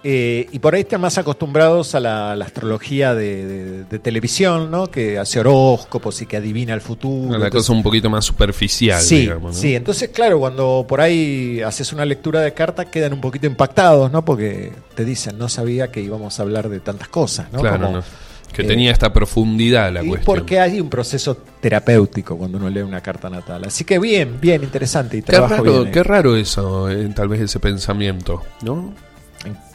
Eh, 0.04 0.46
y 0.52 0.58
por 0.60 0.74
ahí 0.74 0.82
están 0.82 1.00
más 1.00 1.18
acostumbrados 1.18 1.94
a 1.94 2.00
la, 2.00 2.36
la 2.36 2.44
astrología 2.44 3.14
de, 3.14 3.44
de- 3.46 3.84
de 3.84 3.98
televisión, 3.98 4.70
¿no? 4.70 4.86
Que 4.88 5.18
hace 5.18 5.40
horóscopos 5.40 6.22
y 6.22 6.26
que 6.26 6.36
adivina 6.36 6.72
el 6.74 6.80
futuro. 6.80 7.30
La 7.30 7.46
Entonces- 7.46 7.52
cosa 7.52 7.72
un 7.72 7.82
poquito 7.82 8.08
más 8.08 8.24
superficial, 8.24 9.00
Sí, 9.00 9.20
digamos. 9.22 9.54
¿no? 9.54 9.60
sí. 9.60 9.74
Entonces, 9.74 10.10
claro, 10.10 10.38
cuando 10.38 10.84
por 10.88 11.00
ahí 11.00 11.60
haces 11.62 11.92
una 11.92 12.04
lectura 12.04 12.40
de 12.40 12.54
carta, 12.54 12.84
quedan 12.84 13.12
un 13.12 13.20
poquito 13.20 13.46
impactados, 13.46 14.12
¿no? 14.12 14.24
Porque 14.24 14.72
te 14.94 15.04
dicen, 15.04 15.36
no 15.38 15.48
sabía 15.48 15.90
que 15.90 16.00
íbamos 16.00 16.38
a 16.38 16.42
hablar 16.42 16.68
de 16.68 16.80
tantas 16.80 17.08
cosas, 17.08 17.52
¿no? 17.52 17.60
Claro, 17.60 17.86
Como, 17.86 17.96
¿no? 17.98 18.04
que 18.52 18.62
eh, 18.62 18.66
tenía 18.66 18.92
esta 18.92 19.12
profundidad 19.12 19.92
la 19.92 20.02
y 20.02 20.08
cuestión. 20.08 20.24
porque 20.36 20.58
hay 20.60 20.80
un 20.80 20.88
proceso 20.88 21.36
terapéutico 21.60 22.36
cuando 22.36 22.56
uno 22.58 22.70
lee 22.70 22.80
una 22.80 23.00
carta 23.02 23.28
natal. 23.28 23.62
Así 23.66 23.84
que 23.84 23.98
bien, 23.98 24.38
bien, 24.40 24.62
interesante 24.62 25.18
y 25.18 25.22
Qué 25.22 25.32
trabajo 25.32 25.56
raro, 25.56 25.72
bien. 25.72 25.86
ahí. 25.86 25.92
qué 25.92 26.02
raro 26.02 26.34
eso, 26.36 26.88
eh, 26.90 27.08
tal 27.14 27.28
vez 27.28 27.40
ese 27.42 27.60
pensamiento, 27.60 28.42
¿no? 28.62 28.94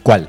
¿Cuál? 0.03 0.27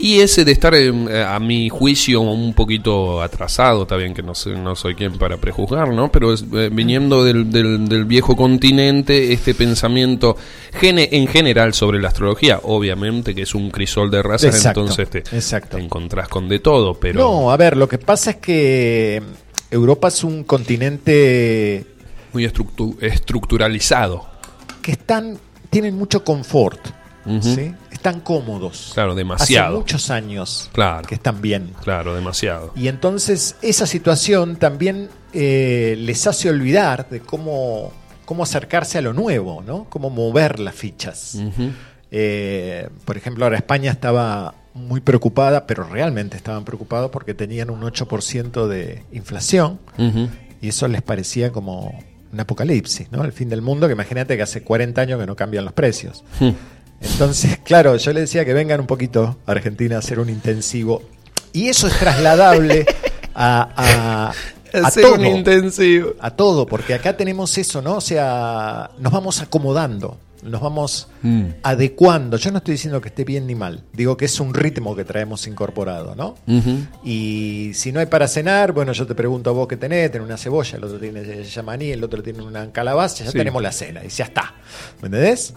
Y 0.00 0.20
ese 0.20 0.44
de 0.44 0.52
estar, 0.52 0.72
eh, 0.76 0.92
a 1.26 1.40
mi 1.40 1.68
juicio, 1.68 2.20
un 2.20 2.54
poquito 2.54 3.20
atrasado, 3.20 3.82
está 3.82 3.96
bien 3.96 4.14
que 4.14 4.22
no, 4.22 4.32
sé, 4.32 4.50
no 4.50 4.76
soy 4.76 4.94
quien 4.94 5.18
para 5.18 5.38
prejuzgar, 5.38 5.88
¿no? 5.92 6.12
Pero 6.12 6.32
es, 6.32 6.44
eh, 6.54 6.70
viniendo 6.72 7.24
del, 7.24 7.50
del- 7.50 7.88
del 7.88 8.04
viejo 8.04 8.36
continente, 8.36 9.32
este 9.32 9.54
pensamiento 9.56 10.36
gene, 10.74 11.08
en 11.10 11.26
general 11.26 11.74
sobre 11.74 12.00
la 12.00 12.08
astrología, 12.08 12.60
obviamente 12.62 13.34
que 13.34 13.42
es 13.42 13.56
un 13.56 13.72
crisol 13.72 14.08
de 14.12 14.22
razas, 14.22 14.54
Exacto, 14.54 14.82
entonces 14.82 15.10
te, 15.10 15.18
exacto. 15.36 15.76
te 15.78 15.82
encontrás 15.82 16.28
con 16.28 16.48
de 16.48 16.60
todo, 16.60 16.94
pero... 16.94 17.18
No, 17.20 17.50
a 17.50 17.56
ver, 17.56 17.76
lo 17.76 17.88
que 17.88 17.98
pasa 17.98 18.30
es 18.30 18.36
que 18.36 19.20
Europa 19.68 20.06
es 20.06 20.22
un 20.22 20.44
continente 20.44 21.84
Muy 22.32 22.44
estructu- 22.46 22.96
estructuralizado. 23.02 24.26
que 24.80 24.92
están, 24.92 25.38
tienen 25.70 25.96
mucho 25.96 26.22
confort. 26.22 26.78
¿sí? 27.42 27.74
Están 27.98 28.20
cómodos. 28.20 28.92
Claro, 28.94 29.14
demasiado. 29.14 29.68
Hace 29.68 29.76
muchos 29.78 30.10
años 30.10 30.70
Claro. 30.72 31.06
que 31.06 31.14
están 31.16 31.40
bien. 31.42 31.72
Claro, 31.82 32.14
demasiado. 32.14 32.72
Y 32.74 32.88
entonces 32.88 33.56
esa 33.62 33.86
situación 33.86 34.56
también 34.56 35.10
eh, 35.34 35.96
les 35.98 36.26
hace 36.26 36.48
olvidar 36.48 37.08
de 37.10 37.20
cómo, 37.20 37.92
cómo 38.24 38.42
acercarse 38.42 38.98
a 38.98 39.02
lo 39.02 39.12
nuevo, 39.12 39.62
¿no? 39.66 39.84
Cómo 39.90 40.08
mover 40.10 40.58
las 40.58 40.74
fichas. 40.74 41.36
Eh, 42.10 42.88
por 43.04 43.16
ejemplo, 43.16 43.44
ahora 43.44 43.56
España 43.58 43.90
estaba 43.90 44.54
muy 44.74 45.00
preocupada, 45.00 45.66
pero 45.66 45.84
realmente 45.84 46.36
estaban 46.36 46.64
preocupados 46.64 47.10
porque 47.10 47.34
tenían 47.34 47.68
un 47.70 47.82
8% 47.82 48.66
de 48.68 49.02
inflación 49.12 49.78
y 50.62 50.68
eso 50.68 50.88
les 50.88 51.02
parecía 51.02 51.52
como 51.52 51.98
un 52.32 52.40
apocalipsis, 52.40 53.10
¿no? 53.10 53.24
El 53.24 53.32
fin 53.32 53.48
del 53.48 53.62
mundo, 53.62 53.86
que 53.86 53.94
imagínate 53.94 54.36
que 54.36 54.42
hace 54.42 54.62
40 54.62 55.00
años 55.00 55.18
que 55.20 55.26
no 55.26 55.34
cambian 55.34 55.64
los 55.64 55.72
precios. 55.74 56.24
Hmm. 56.38 56.50
Entonces, 57.00 57.58
claro, 57.64 57.96
yo 57.96 58.12
le 58.12 58.20
decía 58.20 58.44
que 58.44 58.52
vengan 58.54 58.80
un 58.80 58.86
poquito 58.86 59.36
a 59.46 59.50
Argentina 59.52 59.96
a 59.96 59.98
hacer 60.00 60.18
un 60.20 60.28
intensivo. 60.30 61.02
Y 61.52 61.68
eso 61.68 61.86
es 61.88 61.98
trasladable 61.98 62.84
a, 63.34 63.68
a, 63.76 64.32
a 64.86 64.90
todo. 64.90 65.14
un 65.14 65.26
intensivo. 65.26 66.14
A 66.20 66.30
todo, 66.30 66.66
porque 66.66 66.94
acá 66.94 67.16
tenemos 67.16 67.56
eso, 67.58 67.80
¿no? 67.82 67.96
O 67.96 68.00
sea, 68.00 68.90
nos 68.98 69.12
vamos 69.12 69.40
acomodando, 69.40 70.18
nos 70.42 70.60
vamos 70.60 71.08
Mm. 71.22 71.46
adecuando. 71.64 72.36
Yo 72.36 72.52
no 72.52 72.58
estoy 72.58 72.72
diciendo 72.72 73.00
que 73.00 73.08
esté 73.08 73.24
bien 73.24 73.46
ni 73.48 73.54
mal, 73.56 73.82
digo 73.92 74.16
que 74.16 74.26
es 74.26 74.38
un 74.38 74.54
ritmo 74.54 74.94
que 74.94 75.04
traemos 75.04 75.46
incorporado, 75.48 76.14
¿no? 76.14 76.36
Y 77.04 77.72
si 77.74 77.90
no 77.92 77.98
hay 78.00 78.06
para 78.06 78.28
cenar, 78.28 78.72
bueno, 78.72 78.92
yo 78.92 79.06
te 79.06 79.14
pregunto 79.16 79.50
a 79.50 79.52
vos 79.52 79.66
qué 79.66 79.76
tenés, 79.76 80.10
tenés 80.12 80.26
una 80.26 80.36
cebolla, 80.36 80.76
el 80.76 80.84
otro 80.84 80.98
tiene 81.00 81.42
yamaní, 81.42 81.90
el 81.90 82.04
otro 82.04 82.22
tiene 82.22 82.42
una 82.42 82.70
calabaza, 82.70 83.24
ya 83.24 83.30
Sí. 83.32 83.38
tenemos 83.38 83.60
la 83.62 83.72
cena 83.72 84.04
y 84.04 84.08
ya 84.08 84.26
está. 84.26 84.54
¿Me 85.02 85.06
entendés? 85.06 85.54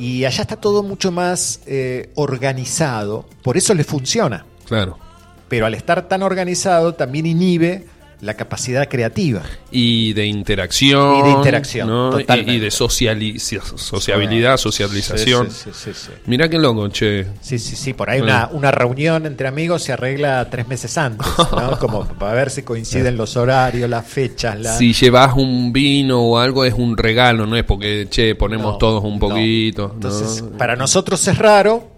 Y 0.00 0.24
allá 0.24 0.40
está 0.40 0.56
todo 0.56 0.82
mucho 0.82 1.12
más 1.12 1.60
eh, 1.66 2.10
organizado, 2.14 3.26
por 3.42 3.58
eso 3.58 3.74
le 3.74 3.84
funciona. 3.84 4.46
Claro. 4.64 4.98
Pero 5.46 5.66
al 5.66 5.74
estar 5.74 6.08
tan 6.08 6.22
organizado 6.22 6.94
también 6.94 7.26
inhibe 7.26 7.84
la 8.20 8.34
capacidad 8.34 8.88
creativa. 8.88 9.42
Y 9.70 10.12
de 10.12 10.26
interacción. 10.26 11.16
Y 11.16 11.22
de 11.22 11.30
interacción, 11.30 11.88
¿no? 11.88 12.20
Y- 12.20 12.58
de 12.58 12.70
sociabilidad, 12.70 14.56
socialización. 14.56 15.50
Sí, 15.50 15.70
sí, 15.72 15.90
sí. 15.94 16.10
Mirá 16.26 16.48
qué 16.48 16.58
loco, 16.58 16.88
che. 16.88 17.26
Sí, 17.40 17.58
sí, 17.58 17.76
sí, 17.76 17.92
por 17.92 18.10
ahí 18.10 18.20
una, 18.20 18.48
una 18.52 18.70
reunión 18.70 19.26
entre 19.26 19.48
amigos 19.48 19.82
se 19.82 19.92
arregla 19.92 20.48
tres 20.50 20.66
meses 20.68 20.96
antes, 20.98 21.26
¿no? 21.52 21.78
Como 21.78 22.06
para 22.06 22.34
ver 22.34 22.50
si 22.50 22.62
coinciden 22.62 23.16
los 23.16 23.36
horarios, 23.36 23.88
las 23.88 24.06
fechas, 24.06 24.58
la... 24.58 24.76
Si 24.76 24.92
llevas 24.92 25.34
un 25.36 25.72
vino 25.72 26.20
o 26.20 26.38
algo 26.38 26.64
es 26.64 26.74
un 26.74 26.96
regalo, 26.96 27.46
no 27.46 27.56
es 27.56 27.64
porque, 27.64 28.06
che, 28.10 28.34
ponemos 28.34 28.72
No, 28.72 28.78
todos 28.78 29.02
un 29.04 29.14
no. 29.14 29.18
poquito. 29.20 29.90
Entonces, 29.94 30.44
para 30.58 30.76
nosotros 30.76 31.26
es 31.28 31.38
raro, 31.38 31.88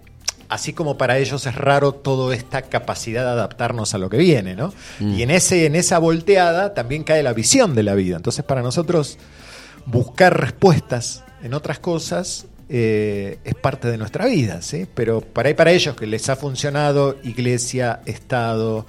así 0.53 0.73
como 0.73 0.97
para 0.97 1.17
ellos 1.17 1.45
es 1.45 1.55
raro 1.55 1.91
toda 1.93 2.35
esta 2.35 2.61
capacidad 2.63 3.23
de 3.23 3.31
adaptarnos 3.31 3.93
a 3.93 3.97
lo 3.97 4.09
que 4.09 4.17
viene, 4.17 4.55
¿no? 4.55 4.73
Mm. 4.99 5.15
Y 5.15 5.23
en, 5.23 5.31
ese, 5.31 5.65
en 5.65 5.75
esa 5.75 5.99
volteada 5.99 6.73
también 6.73 7.03
cae 7.03 7.23
la 7.23 7.33
visión 7.33 7.75
de 7.75 7.83
la 7.83 7.95
vida. 7.95 8.15
Entonces, 8.17 8.43
para 8.45 8.61
nosotros, 8.61 9.17
buscar 9.85 10.39
respuestas 10.39 11.23
en 11.43 11.53
otras 11.53 11.79
cosas 11.79 12.45
eh, 12.69 13.39
es 13.43 13.55
parte 13.55 13.89
de 13.89 13.97
nuestra 13.97 14.25
vida, 14.25 14.61
¿sí? 14.61 14.85
Pero 14.93 15.21
para 15.21 15.53
para 15.55 15.71
ellos 15.71 15.95
que 15.95 16.07
les 16.07 16.29
ha 16.29 16.35
funcionado 16.35 17.17
iglesia, 17.23 18.01
Estado, 18.05 18.85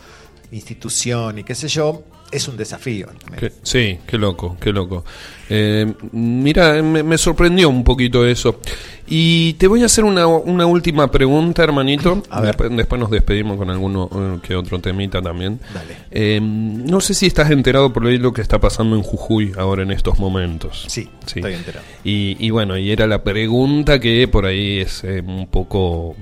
institución 0.52 1.38
y 1.40 1.44
qué 1.44 1.54
sé 1.54 1.68
yo, 1.68 2.04
es 2.30 2.48
un 2.48 2.56
desafío. 2.56 3.08
Qué- 3.38 3.52
sí, 3.62 3.98
qué 4.06 4.16
loco, 4.18 4.56
qué 4.60 4.72
loco. 4.72 5.04
Eh, 5.48 5.92
mira, 6.12 6.82
me, 6.82 7.02
me 7.02 7.18
sorprendió 7.18 7.68
un 7.68 7.84
poquito 7.84 8.24
eso. 8.26 8.60
Y 9.06 9.52
te 9.54 9.66
voy 9.68 9.82
a 9.82 9.86
hacer 9.86 10.04
una, 10.04 10.26
una 10.26 10.64
última 10.66 11.10
pregunta, 11.10 11.62
hermanito. 11.62 12.22
A 12.30 12.40
ver. 12.40 12.48
Después, 12.56 12.76
después 12.76 13.00
nos 13.00 13.10
despedimos 13.10 13.58
con 13.58 13.68
alguno 13.68 14.08
eh, 14.14 14.38
que 14.42 14.56
otro 14.56 14.78
temita 14.80 15.20
también. 15.20 15.60
Dale. 15.74 15.96
Eh, 16.10 16.40
no 16.42 17.00
sé 17.00 17.12
si 17.12 17.26
estás 17.26 17.50
enterado 17.50 17.92
por 17.92 18.06
ahí 18.06 18.16
lo 18.16 18.32
que 18.32 18.40
está 18.40 18.58
pasando 18.60 18.96
en 18.96 19.02
Jujuy 19.02 19.52
ahora 19.58 19.82
en 19.82 19.90
estos 19.90 20.18
momentos. 20.18 20.84
Sí, 20.88 21.08
Sí. 21.26 21.40
estoy 21.40 21.52
enterado. 21.54 21.84
Y, 22.02 22.36
y 22.38 22.48
bueno, 22.50 22.78
y 22.78 22.90
era 22.90 23.06
la 23.06 23.22
pregunta 23.22 24.00
que 24.00 24.26
por 24.28 24.46
ahí 24.46 24.78
es 24.80 25.04
eh, 25.04 25.22
un 25.26 25.48
poco 25.48 26.16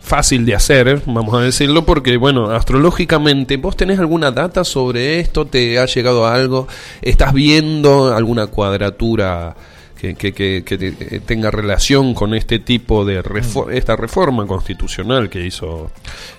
fácil 0.00 0.46
de 0.46 0.54
hacer, 0.54 1.02
vamos 1.06 1.34
a 1.34 1.40
decirlo, 1.42 1.84
porque 1.84 2.16
bueno, 2.16 2.50
astrológicamente, 2.50 3.58
¿vos 3.58 3.76
tenés 3.76 3.98
alguna 3.98 4.30
data 4.30 4.64
sobre 4.64 5.20
esto? 5.20 5.44
¿Te 5.46 5.78
ha 5.78 5.84
llegado 5.86 6.26
algo? 6.26 6.66
¿Estás 7.02 7.34
viendo 7.34 8.14
alguna 8.14 8.46
cuadratura 8.46 9.54
que, 9.98 10.14
que- 10.14 10.32
que- 10.32 10.62
que 10.64 10.74
eh, 11.16 11.20
tenga 11.26 11.50
relación 11.50 12.14
con 12.14 12.32
este 12.34 12.58
tipo 12.60 13.04
de 13.04 13.22
refo- 13.22 13.70
esta 13.72 13.96
reforma 13.96 14.46
constitucional 14.46 15.28
que 15.28 15.44
hizo 15.44 15.90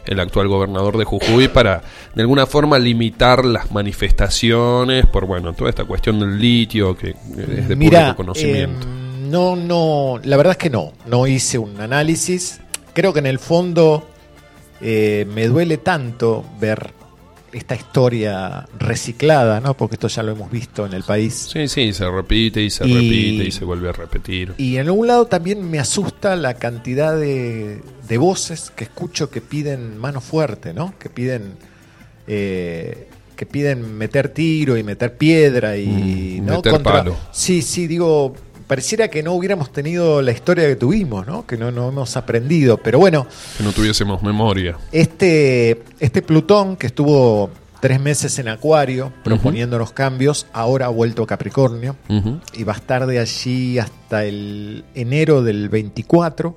el 0.05 0.19
actual 0.19 0.47
gobernador 0.47 0.97
de 0.97 1.03
Jujuy 1.03 1.49
para 1.49 1.81
de 2.15 2.21
alguna 2.21 2.45
forma 2.45 2.79
limitar 2.79 3.43
las 3.45 3.71
manifestaciones 3.71 5.05
por 5.07 5.25
bueno 5.25 5.53
toda 5.53 5.69
esta 5.69 5.83
cuestión 5.85 6.19
del 6.19 6.39
litio 6.39 6.95
que 6.97 7.09
es 7.09 7.67
de 7.67 7.75
Mira, 7.75 7.99
público 7.99 8.15
conocimiento. 8.15 8.87
eh, 8.87 8.91
no, 9.29 9.55
no, 9.55 10.19
la 10.23 10.37
verdad 10.37 10.51
es 10.51 10.57
que 10.57 10.69
no, 10.71 10.93
no 11.05 11.27
hice 11.27 11.59
un 11.59 11.79
análisis. 11.79 12.61
Creo 12.93 13.13
que 13.13 13.19
en 13.19 13.27
el 13.27 13.37
fondo 13.37 14.09
eh, 14.81 15.27
me 15.35 15.47
duele 15.47 15.77
tanto 15.77 16.43
ver 16.59 16.93
esta 17.51 17.75
historia 17.75 18.67
reciclada, 18.77 19.59
¿no? 19.59 19.75
Porque 19.75 19.95
esto 19.95 20.07
ya 20.07 20.23
lo 20.23 20.31
hemos 20.33 20.51
visto 20.51 20.85
en 20.85 20.93
el 20.93 21.03
país. 21.03 21.49
sí, 21.51 21.67
sí, 21.67 21.93
se 21.93 22.09
repite 22.09 22.61
y 22.61 22.69
se 22.69 22.87
Y- 22.87 22.93
repite 22.93 23.47
y 23.47 23.51
se 23.51 23.65
vuelve 23.65 23.89
a 23.89 23.91
repetir. 23.91 24.53
Y 24.57 24.77
en 24.77 24.87
algún 24.87 25.07
lado 25.07 25.25
también 25.25 25.69
me 25.69 25.79
asusta 25.79 26.35
la 26.35 26.53
cantidad 26.55 27.17
de, 27.17 27.81
de 28.07 28.17
voces 28.17 28.71
que 28.75 28.83
escucho 28.85 29.29
que 29.29 29.41
piden 29.41 29.97
mano 29.97 30.21
fuerte, 30.21 30.73
¿no? 30.73 30.93
Que 30.99 31.09
piden 31.09 31.53
eh, 32.27 33.07
que 33.35 33.45
piden 33.45 33.97
meter 33.97 34.29
tiro 34.29 34.77
y 34.77 34.83
meter 34.83 35.15
piedra 35.17 35.77
y 35.77 36.39
Mm, 36.41 36.45
¿no? 36.45 36.55
meter 36.57 36.83
palo. 36.83 37.15
Sí, 37.31 37.61
sí, 37.61 37.87
digo, 37.87 38.35
pareciera 38.69 39.07
que 39.09 39.23
no 39.23 39.33
hubiéramos 39.33 39.71
tenido 39.71 40.21
la 40.21 40.31
historia 40.31 40.67
que 40.67 40.75
tuvimos, 40.75 41.25
¿no? 41.25 41.45
Que 41.47 41.57
no, 41.57 41.71
no 41.71 41.89
hemos 41.89 42.15
aprendido. 42.15 42.77
Pero 42.77 42.99
bueno, 42.99 43.25
Que 43.57 43.63
no 43.63 43.71
tuviésemos 43.73 44.21
memoria. 44.21 44.77
este, 44.91 45.81
este 45.99 46.21
Plutón 46.21 46.77
que 46.77 46.85
estuvo 46.87 47.49
tres 47.81 47.99
meses 47.99 48.37
en 48.37 48.47
Acuario 48.47 49.11
proponiéndonos 49.23 49.91
cambios, 49.91 50.45
ahora 50.53 50.85
ha 50.85 50.89
vuelto 50.89 51.23
a 51.23 51.27
Capricornio 51.27 51.95
y 52.53 52.63
va 52.63 52.73
a 52.73 52.75
estar 52.75 53.07
de 53.07 53.17
allí 53.19 53.79
hasta 53.79 54.23
el 54.25 54.83
enero 54.93 55.41
del 55.41 55.69
24 55.69 56.55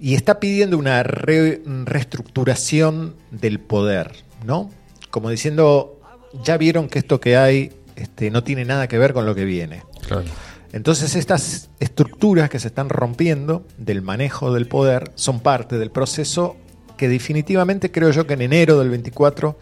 y 0.00 0.14
está 0.16 0.38
pidiendo 0.38 0.76
una 0.78 1.02
re- 1.02 1.62
reestructuración 1.84 3.14
del 3.30 3.58
poder, 3.60 4.12
¿no? 4.44 4.70
Como 5.10 5.30
diciendo, 5.30 5.98
ya 6.44 6.56
vieron 6.58 6.88
que 6.88 6.98
esto 6.98 7.20
que 7.20 7.36
hay 7.36 7.72
este, 7.96 8.30
no 8.30 8.42
tiene 8.44 8.64
nada 8.64 8.88
que 8.88 8.98
ver 8.98 9.12
con 9.12 9.26
lo 9.26 9.34
que 9.34 9.44
viene. 9.44 9.82
Claro. 10.06 10.24
Entonces 10.72 11.16
estas 11.16 11.70
estructuras 11.80 12.48
que 12.48 12.58
se 12.58 12.68
están 12.68 12.88
rompiendo 12.88 13.66
del 13.76 14.02
manejo 14.02 14.52
del 14.52 14.66
poder 14.66 15.10
son 15.16 15.40
parte 15.40 15.78
del 15.78 15.90
proceso 15.90 16.56
que 16.96 17.08
definitivamente 17.08 17.90
creo 17.90 18.10
yo 18.10 18.26
que 18.26 18.34
en 18.34 18.42
enero 18.42 18.78
del 18.78 18.90
24 18.90 19.58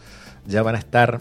ya 0.46 0.62
van 0.62 0.74
a 0.74 0.78
estar 0.78 1.18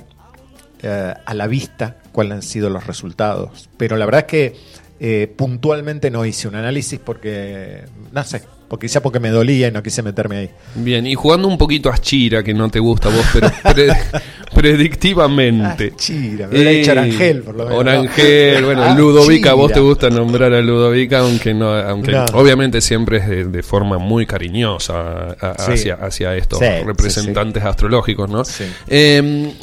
eh, 0.81 1.13
a 1.25 1.33
la 1.33 1.47
vista 1.47 1.97
cuáles 2.11 2.33
han 2.33 2.41
sido 2.41 2.69
los 2.69 2.85
resultados. 2.87 3.69
Pero 3.77 3.95
la 3.97 4.05
verdad 4.05 4.21
es 4.21 4.27
que 4.27 4.55
eh, 4.99 5.31
puntualmente 5.37 6.09
no 6.11 6.25
hice 6.25 6.47
un 6.47 6.55
análisis 6.55 6.99
porque, 6.99 7.83
no 8.11 8.23
sé, 8.23 8.41
porque 8.67 8.87
quizá 8.87 9.01
porque 9.01 9.19
me 9.19 9.29
dolía 9.29 9.67
y 9.67 9.71
no 9.71 9.83
quise 9.83 10.01
meterme 10.01 10.37
ahí. 10.37 10.49
Bien, 10.75 11.05
y 11.05 11.13
jugando 11.15 11.47
un 11.47 11.57
poquito 11.57 11.91
a 11.91 11.97
Chira, 11.99 12.43
que 12.43 12.53
no 12.53 12.69
te 12.69 12.79
gusta 12.79 13.09
a 13.09 13.15
vos, 13.15 13.25
pero 13.31 13.49
pre- 13.73 13.93
predictivamente. 14.57 15.91
Ah, 15.93 15.97
Chira, 15.97 16.47
me 16.47 16.63
dicho 16.63 16.91
Orangel, 16.91 17.41
por 17.43 17.55
lo 17.55 17.63
menos. 17.65 17.79
Orangel, 17.79 18.65
bueno, 18.65 18.83
Ah, 18.83 18.95
Ludovica, 18.95 19.53
vos 19.53 19.67
Chira. 19.67 19.75
te 19.75 19.79
gusta 19.81 20.09
nombrar 20.09 20.53
a 20.53 20.61
Ludovica, 20.61 21.19
aunque 21.19 21.53
no, 21.53 21.73
aunque 21.73 22.11
No. 22.11 22.25
obviamente 22.33 22.81
siempre 22.81 23.17
es 23.17 23.27
de, 23.27 23.45
de 23.45 23.63
forma 23.63 23.97
muy 23.97 24.25
cariñosa 24.25 24.93
a- 25.39 25.51
a- 25.51 25.55
Sí. 25.65 25.71
hacia, 25.73 25.95
hacia 25.95 26.35
estos 26.35 26.59
Sí, 26.59 26.65
representantes 26.85 27.63
astrológicos, 27.63 28.29
¿no? 28.29 28.43
Sí. 28.45 28.63
Eh, 28.87 29.53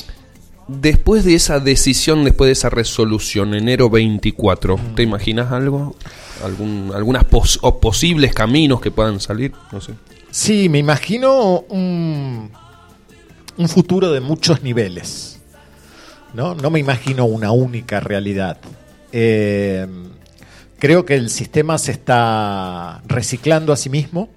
después 0.69 1.25
de 1.25 1.35
esa 1.35 1.61
decisión, 1.61 2.25
después 2.25 2.49
de 2.49 2.53
esa 2.53 2.71
resolución, 2.71 3.55
enero 3.55 3.91
24, 3.91 4.77
Mm. 4.79 4.95
¿te 4.95 5.03
imaginas 5.03 5.53
algo? 5.53 5.95
¿Algún, 6.45 6.91
algunas 6.95 7.25
pos- 7.25 7.59
o 7.63 7.79
posibles 7.81 8.35
caminos 8.35 8.81
que 8.81 8.91
puedan 8.91 9.21
salir? 9.21 9.53
No 9.73 9.81
sé. 9.81 9.93
Sí, 10.31 10.69
me 10.69 10.79
imagino 10.79 11.61
un, 11.69 12.51
un 13.57 13.69
futuro 13.69 14.13
de 14.13 14.21
muchos 14.21 14.63
niveles. 14.63 15.35
¿no? 16.35 16.55
no 16.55 16.71
me 16.71 16.81
imagino 16.81 17.25
una 17.25 17.53
única 17.53 18.01
realidad. 18.01 18.59
Eh, 19.13 19.87
creo 20.79 21.07
que 21.07 21.15
el 21.15 21.31
sistema 21.31 21.79
se 21.79 21.93
está 21.93 23.01
reciclando 23.07 23.73
a 23.73 23.77
sí 23.77 23.89
mismo 23.89 24.29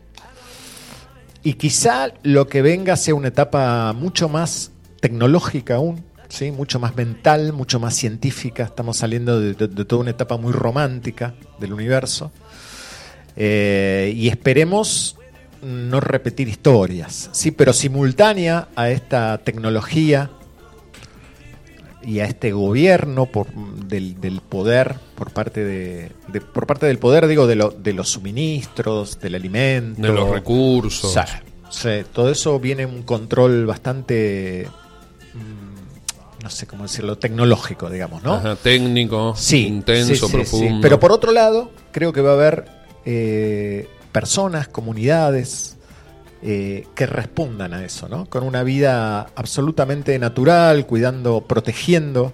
y 1.43 1.53
quizá 1.53 2.09
lo 2.23 2.47
que 2.47 2.61
venga 2.61 2.95
sea 2.95 3.15
una 3.15 3.29
etapa 3.29 3.93
mucho 3.93 4.29
más 4.29 4.71
tecnológica 4.99 5.75
aún, 5.75 6.03
¿sí? 6.29 6.51
mucho 6.51 6.79
más 6.79 6.95
mental, 6.95 7.53
mucho 7.53 7.79
más 7.79 7.95
científica. 7.95 8.63
Estamos 8.63 8.97
saliendo 8.97 9.39
de, 9.39 9.53
toda 9.85 10.01
una 10.01 10.11
etapa 10.11 10.37
muy 10.37 10.53
romántica 10.53 11.33
del 11.59 11.73
universo. 11.73 12.31
Eh, 13.35 14.13
y 14.15 14.29
esperemos 14.29 15.16
no 15.61 15.99
repetir 15.99 16.47
historias, 16.47 17.29
sí, 17.31 17.51
pero 17.51 17.73
simultánea 17.73 18.67
a 18.75 18.89
esta 18.89 19.37
tecnología 19.39 20.29
y 22.03 22.19
a 22.19 22.25
este 22.25 22.51
gobierno 22.51 23.25
por, 23.25 23.47
del, 23.53 24.21
del 24.21 24.39
poder 24.41 24.95
por 25.15 25.31
parte 25.31 25.63
de, 25.65 26.11
de- 26.27 26.41
por 26.41 26.65
parte 26.67 26.85
del 26.85 26.99
poder 26.99 27.27
digo 27.27 27.47
de, 27.47 27.55
lo- 27.55 27.71
de 27.71 27.91
los 27.93 28.09
suministros 28.09 29.19
del 29.19 29.35
alimento 29.35 30.01
De 30.01 30.09
los 30.09 30.29
recursos. 30.29 31.17
Todo 32.13 32.31
eso 32.31 32.59
viene 32.59 32.85
un 32.85 33.03
control 33.03 33.65
bastante 33.65 34.67
mm, 35.33 36.43
no 36.43 36.49
sé 36.49 36.65
cómo 36.67 36.83
decirlo 36.83 37.17
tecnológico 37.17 37.89
digamos 37.89 38.23
no 38.23 38.35
Ajá, 38.35 38.55
técnico, 38.55 39.33
Sí, 39.35 39.65
intenso, 39.67 40.13
sí, 40.13 40.19
sí, 40.27 40.31
profundo. 40.31 40.79
Pero 40.81 40.99
por 40.99 41.11
otro 41.11 41.31
lado, 41.31 41.71
creo 41.91 42.13
que 42.13 42.21
va 42.21 42.29
a 42.31 42.33
haber 42.33 42.65
eh, 43.05 43.89
personas, 44.17 44.67
comunidades 44.67 45.77
eh, 46.41 46.87
que 46.95 47.05
respondan 47.05 47.75
a 47.75 47.85
eso, 47.85 48.09
¿no? 48.09 48.25
Con 48.25 48.43
una 48.43 48.63
vida 48.63 49.27
absolutamente 49.35 50.17
natural, 50.17 50.87
cuidando, 50.87 51.41
protegiendo 51.41 52.33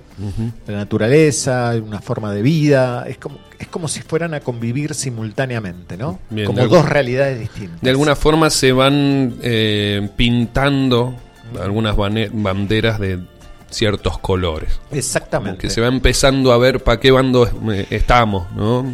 la 0.65 0.77
naturaleza, 0.77 1.73
una 1.85 1.99
forma 1.99 2.31
de 2.31 2.41
vida. 2.41 3.05
Es 3.05 3.17
como, 3.17 3.37
es 3.59 3.67
como 3.67 3.89
si 3.89 3.99
fueran 4.01 4.33
a 4.33 4.39
convivir 4.39 4.93
simultáneamente, 4.93 5.97
¿no? 5.97 6.19
Bien, 6.29 6.47
como 6.47 6.65
dos 6.67 6.87
realidades 6.87 7.37
distintas. 7.37 7.81
De 7.81 7.89
alguna 7.89 8.15
forma 8.15 8.49
se 8.49 8.71
van 8.71 9.35
eh, 9.41 10.09
pintando 10.15 11.17
algunas 11.61 11.97
banderas 11.97 12.97
de 12.97 13.19
ciertos 13.71 14.19
colores. 14.19 14.79
Como 14.87 14.99
Exactamente. 14.99 15.57
que 15.59 15.69
se 15.69 15.81
va 15.81 15.87
empezando 15.87 16.53
a 16.53 16.57
ver 16.57 16.81
para 16.81 17.01
qué 17.01 17.11
bando 17.11 17.45
eh, 17.73 17.87
estamos, 17.89 18.49
¿no? 18.53 18.85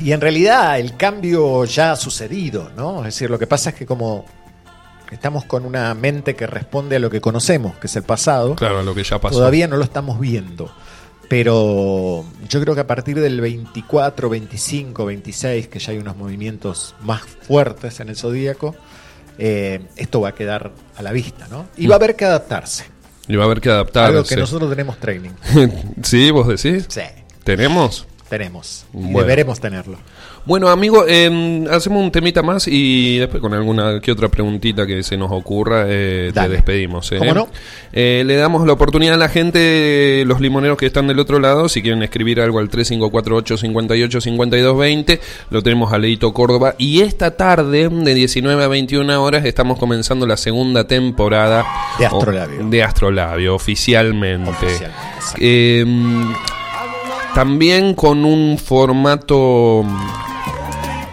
Y 0.00 0.12
en 0.12 0.20
realidad 0.20 0.78
el 0.78 0.96
cambio 0.96 1.64
ya 1.64 1.92
ha 1.92 1.96
sucedido, 1.96 2.70
¿no? 2.76 3.00
Es 3.00 3.14
decir, 3.14 3.30
lo 3.30 3.38
que 3.38 3.46
pasa 3.46 3.70
es 3.70 3.76
que 3.76 3.86
como 3.86 4.24
estamos 5.10 5.44
con 5.44 5.64
una 5.66 5.92
mente 5.94 6.34
que 6.36 6.46
responde 6.46 6.96
a 6.96 6.98
lo 6.98 7.10
que 7.10 7.20
conocemos, 7.20 7.76
que 7.78 7.86
es 7.86 7.96
el 7.96 8.02
pasado, 8.04 8.54
Claro, 8.54 8.82
lo 8.82 8.94
que 8.94 9.02
ya 9.04 9.18
pasó. 9.20 9.36
todavía 9.36 9.66
no 9.68 9.76
lo 9.76 9.84
estamos 9.84 10.18
viendo. 10.20 10.70
Pero 11.28 12.24
yo 12.48 12.60
creo 12.60 12.74
que 12.74 12.80
a 12.80 12.86
partir 12.88 13.20
del 13.20 13.40
24, 13.40 14.28
25, 14.28 15.04
26, 15.04 15.68
que 15.68 15.78
ya 15.78 15.92
hay 15.92 15.98
unos 15.98 16.16
movimientos 16.16 16.96
más 17.02 17.22
fuertes 17.22 18.00
en 18.00 18.08
el 18.08 18.16
zodíaco, 18.16 18.74
eh, 19.38 19.80
esto 19.96 20.20
va 20.20 20.30
a 20.30 20.34
quedar 20.34 20.72
a 20.96 21.02
la 21.02 21.12
vista, 21.12 21.46
¿no? 21.48 21.66
Y 21.76 21.86
va 21.86 21.94
a 21.94 21.98
haber 21.98 22.16
que 22.16 22.24
adaptarse. 22.24 22.84
Y 23.28 23.36
va 23.36 23.44
a 23.44 23.46
haber 23.46 23.60
que 23.60 23.70
adaptarse. 23.70 24.10
Algo 24.16 24.24
que 24.24 24.34
nosotros 24.36 24.68
tenemos 24.70 24.98
training. 24.98 25.30
¿Sí? 26.02 26.32
¿Vos 26.32 26.48
decís? 26.48 26.86
Sí, 26.88 27.02
¿Tenemos? 27.44 28.06
Tenemos. 28.30 28.86
Y 28.94 29.12
deberemos 29.12 29.60
tenerlo. 29.60 29.98
Bueno, 30.46 30.68
amigo, 30.70 31.04
eh, 31.06 31.66
hacemos 31.70 32.02
un 32.02 32.10
temita 32.10 32.42
más 32.42 32.66
y 32.66 33.18
después 33.18 33.42
con 33.42 33.52
alguna 33.52 34.00
que 34.00 34.10
otra 34.10 34.28
preguntita 34.28 34.86
que 34.86 35.02
se 35.02 35.18
nos 35.18 35.30
ocurra 35.30 35.84
eh, 35.86 36.30
te 36.32 36.48
despedimos. 36.48 37.12
¿eh? 37.12 37.18
¿Cómo 37.18 37.34
no? 37.34 37.48
Eh, 37.92 38.22
le 38.24 38.36
damos 38.36 38.66
la 38.66 38.72
oportunidad 38.72 39.14
a 39.14 39.18
la 39.18 39.28
gente, 39.28 40.22
los 40.26 40.40
limoneros 40.40 40.78
que 40.78 40.86
están 40.86 41.08
del 41.08 41.18
otro 41.18 41.38
lado, 41.40 41.68
si 41.68 41.82
quieren 41.82 42.02
escribir 42.02 42.40
algo 42.40 42.58
al 42.58 42.70
3548 42.70 43.58
58 43.58 44.20
52 44.22 44.78
20, 44.78 45.20
lo 45.50 45.62
tenemos 45.62 45.92
a 45.92 45.98
Leito 45.98 46.32
Córdoba. 46.32 46.74
Y 46.78 47.02
esta 47.02 47.36
tarde, 47.36 47.90
de 47.90 48.14
19 48.14 48.64
a 48.64 48.68
21 48.68 49.22
horas, 49.22 49.44
estamos 49.44 49.78
comenzando 49.78 50.26
la 50.26 50.38
segunda 50.38 50.86
temporada 50.86 51.66
De 51.98 52.06
Astrolabio. 52.06 52.60
o- 52.64 52.70
de 52.70 52.82
Astrolabio, 52.82 53.54
oficialmente. 53.54 54.48
Oficialmente, 54.50 54.96
exacto. 55.18 55.38
Eh, 55.42 55.84
también 57.34 57.94
con 57.94 58.24
un 58.24 58.58
formato 58.58 59.84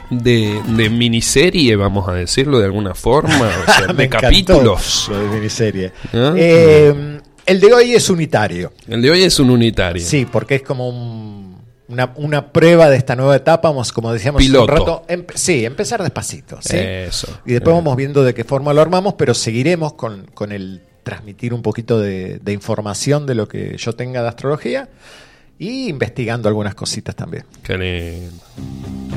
de, 0.10 0.62
de 0.68 0.90
miniserie, 0.90 1.76
vamos 1.76 2.08
a 2.08 2.14
decirlo 2.14 2.60
de 2.60 2.66
alguna 2.66 2.94
forma, 2.96 3.50
o 3.68 3.72
sea, 3.72 3.88
de 3.94 4.10
capítulos. 4.10 5.08
Lo 5.10 5.20
de 5.20 5.28
miniserie. 5.30 5.92
¿Ah? 6.14 6.34
Eh, 6.36 7.20
el 7.46 7.60
de 7.60 7.74
hoy 7.74 7.94
es 7.94 8.10
unitario. 8.10 8.74
El 8.88 9.02
de 9.02 9.12
hoy 9.12 9.24
es 9.24 9.40
un 9.40 9.50
unitario. 9.50 10.04
Sí, 10.06 10.26
porque 10.30 10.56
es 10.56 10.62
como 10.64 10.90
un- 10.90 11.48
una, 11.90 12.12
una 12.18 12.52
prueba 12.52 12.90
de 12.90 12.98
esta 12.98 13.16
nueva 13.16 13.38
etapa, 13.38 13.70
vamos, 13.70 13.94
como 13.94 14.12
decíamos 14.12 14.42
Piloto. 14.42 14.64
un 14.74 14.78
rato. 14.78 15.06
empe- 15.08 15.36
sí, 15.36 15.64
empezar 15.64 16.02
despacito. 16.04 16.58
¿sí? 16.62 16.76
Eso. 16.78 17.28
Y 17.46 17.54
después 17.54 17.74
Eh. 17.74 17.78
vamos 17.78 17.96
viendo 17.96 18.24
de 18.26 18.34
qué 18.34 18.44
forma 18.44 18.74
lo 18.74 18.82
armamos, 18.82 19.14
pero 19.14 19.34
seguiremos 19.34 19.94
con, 19.94 20.26
con 20.34 20.52
el 20.52 20.82
transmitir 21.04 21.54
un 21.54 21.62
poquito 21.62 21.98
de, 22.02 22.40
de 22.40 22.52
información 22.52 23.26
de 23.26 23.36
lo 23.36 23.48
que 23.48 23.78
yo 23.78 23.94
tenga 23.94 24.22
de 24.22 24.28
astrología 24.28 24.90
y 25.60 25.90
investigando 25.90 26.48
algunas 26.48 26.76
cositas 26.76 27.16
también. 27.16 27.44
Qué 27.64 27.78
lindo. 27.78 29.17